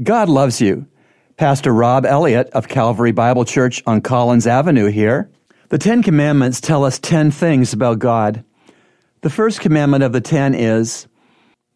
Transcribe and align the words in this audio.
God 0.00 0.30
loves 0.30 0.60
you. 0.60 0.86
Pastor 1.36 1.72
Rob 1.72 2.06
Elliott 2.06 2.48
of 2.50 2.68
Calvary 2.68 3.12
Bible 3.12 3.44
Church 3.44 3.82
on 3.86 4.00
Collins 4.00 4.46
Avenue 4.46 4.86
here. 4.86 5.30
The 5.68 5.76
Ten 5.76 6.02
Commandments 6.02 6.62
tell 6.62 6.84
us 6.84 6.98
ten 6.98 7.30
things 7.30 7.74
about 7.74 7.98
God. 7.98 8.42
The 9.20 9.28
first 9.28 9.60
commandment 9.60 10.02
of 10.02 10.12
the 10.12 10.22
ten 10.22 10.54
is, 10.54 11.06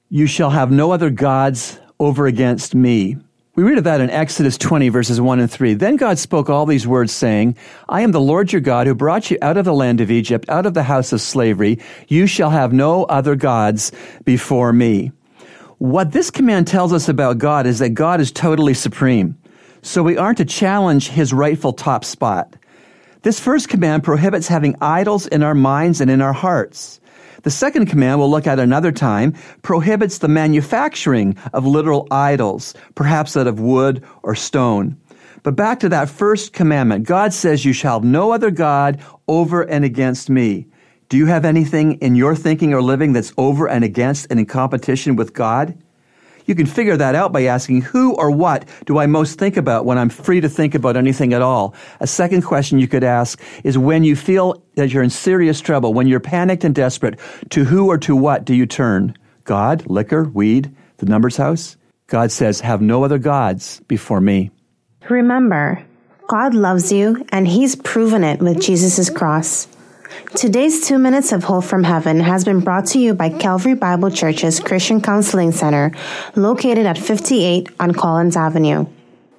You 0.09 0.27
shall 0.27 0.51
have 0.51 0.71
no 0.71 0.93
other 0.93 1.11
gods 1.11 1.79
over 2.01 2.27
against 2.27 2.75
me. 2.75 3.19
We 3.55 3.65
read 3.65 3.79
of 3.79 3.85
that 3.85 4.01
in 4.01 4.11
Exodus 4.11 4.57
20, 4.57 4.89
verses 4.89 5.21
1 5.21 5.41
and 5.41 5.51
3. 5.51 5.75
Then 5.75 5.97
God 5.97 6.19
spoke 6.19 6.49
all 6.49 6.65
these 6.65 6.87
words, 6.87 7.13
saying, 7.13 7.57
I 7.89 8.01
am 8.01 8.13
the 8.13 8.21
Lord 8.21 8.53
your 8.53 8.61
God 8.61 8.87
who 8.87 8.95
brought 8.95 9.31
you 9.31 9.39
out 9.43 9.57
of 9.57 9.65
the 9.67 9.75
land 9.75 10.01
of 10.01 10.11
Egypt, 10.11 10.49
out 10.49 10.67
of 10.67 10.75
the 10.75 10.83
house 10.83 11.13
of 11.13 11.21
slavery. 11.21 11.79
You 12.09 12.27
shall 12.27 12.51
have 12.51 12.73
no 12.73 13.05
other 13.05 13.35
gods 13.35 13.93
before 14.25 14.73
me. 14.73 15.13
What 15.79 16.13
this 16.13 16.31
command 16.31 16.67
tells 16.67 16.95
us 16.95 17.07
about 17.07 17.37
God 17.37 17.67
is 17.67 17.81
that 17.81 17.91
God 17.91 18.19
is 18.19 18.33
totally 18.33 18.73
supreme. 18.73 19.37
So 19.83 20.03
we 20.03 20.17
aren't 20.17 20.39
to 20.39 20.47
challenge 20.47 21.09
his 21.09 21.35
rightful 21.35 21.75
top 21.75 22.03
spot. 22.03 22.57
This 23.23 23.39
first 23.39 23.69
command 23.69 24.03
prohibits 24.03 24.49
having 24.49 24.75
idols 24.81 25.27
in 25.27 25.43
our 25.43 25.55
minds 25.55 26.01
and 26.01 26.11
in 26.11 26.23
our 26.23 26.33
hearts. 26.33 26.99
The 27.43 27.51
second 27.51 27.87
command 27.87 28.19
we'll 28.19 28.31
look 28.31 28.47
at 28.47 28.59
another 28.59 28.91
time 28.91 29.35
prohibits 29.61 30.19
the 30.19 30.29
manufacturing 30.29 31.37
of 31.53 31.67
literal 31.67 32.09
idols, 32.11 32.75
perhaps 32.95 33.37
out 33.37 33.47
of 33.47 33.61
wood 33.61 34.03
or 34.23 34.35
stone. 34.35 34.97
But 35.43 35.57
back 35.57 35.81
to 35.81 35.91
that 35.91 36.09
first 36.09 36.55
commandment. 36.55 37.05
God 37.05 37.35
says, 37.35 37.65
You 37.67 37.75
shall 37.75 38.01
have 38.01 38.05
no 38.05 38.33
other 38.33 38.51
God 38.51 38.99
over 39.29 39.63
and 39.63 39.85
against 39.85 40.31
me. 40.31 40.67
Do 41.09 41.17
you 41.17 41.27
have 41.27 41.45
anything 41.45 41.93
in 42.01 42.17
your 42.17 42.35
thinking 42.35 42.75
or 42.75 42.83
living 42.83 43.13
that's 43.13 43.33
over 43.39 43.69
and 43.69 43.85
against 43.85 44.27
and 44.29 44.41
in 44.41 44.47
competition 44.47 45.15
with 45.15 45.35
God? 45.35 45.79
You 46.47 46.55
can 46.57 46.67
figure 46.67 46.97
that 46.97 47.15
out 47.15 47.33
by 47.33 47.45
asking 47.45 47.83
who 47.83 48.15
or 48.15 48.31
what 48.31 48.69
do 48.87 48.99
I 48.99 49.07
most 49.07 49.39
think 49.39 49.57
about 49.57 49.85
when 49.85 49.99
I'm 49.99 50.09
free 50.09 50.41
to 50.41 50.49
think 50.49 50.75
about 50.75 50.97
anything 50.97 51.33
at 51.33 51.43
all? 51.43 51.75
A 52.01 52.09
second 52.09 52.43
question 52.43 52.81
you 52.81 52.89
could 52.89 53.05
ask 53.05 53.41
is 53.63 53.79
when 53.79 54.03
you 54.03 54.17
feel 54.17 54.61
that 54.75 54.93
you're 54.93 55.03
in 55.05 55.11
serious 55.11 55.61
trouble, 55.61 55.95
when 55.95 56.09
you're 56.09 56.19
panicked 56.19 56.65
and 56.65 56.75
desperate, 56.75 57.21
to 57.51 57.65
who 57.65 57.89
or 57.89 57.99
to 57.99 58.17
what 58.17 58.45
do 58.45 58.55
you 58.55 58.67
turn? 58.67 59.17
God, 59.45 59.87
liquor, 59.87 60.25
weed, 60.25 60.75
the 60.97 61.07
numbers 61.07 61.37
house? 61.37 61.77
God 62.09 62.33
says, 62.33 62.61
have 62.61 62.81
no 62.81 63.05
other 63.05 63.19
gods 63.19 63.81
before 63.87 64.21
me. 64.21 64.51
Remember, 65.09 65.85
God 66.29 66.55
loves 66.55 66.91
you 66.93 67.25
and 67.31 67.47
he's 67.47 67.77
proven 67.77 68.25
it 68.25 68.41
with 68.41 68.61
Jesus' 68.61 69.09
cross. 69.11 69.69
Today's 70.37 70.87
two 70.87 70.99
minutes 70.99 71.33
of 71.33 71.45
hope 71.45 71.65
from 71.65 71.83
heaven 71.83 72.21
has 72.21 72.45
been 72.45 72.61
brought 72.61 72.85
to 72.89 72.99
you 72.99 73.15
by 73.15 73.31
Calvary 73.31 73.73
Bible 73.73 74.11
Church's 74.11 74.61
Christian 74.61 75.01
Counseling 75.01 75.51
Center, 75.51 75.93
located 76.35 76.85
at 76.85 76.99
58 76.99 77.71
on 77.81 77.95
Collins 77.95 78.37
Avenue. 78.37 78.85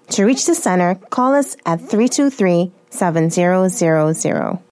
To 0.09 0.25
reach 0.25 0.47
the 0.47 0.55
center, 0.55 0.95
call 1.11 1.35
us 1.35 1.55
at 1.67 1.81
323 1.81 2.71
7000. 2.89 4.59